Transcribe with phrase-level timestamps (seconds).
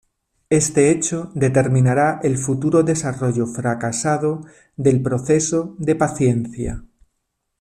[0.49, 4.41] Este hecho determinará el futuro desarrollo fracasado
[4.75, 6.83] del proceso de paciencia.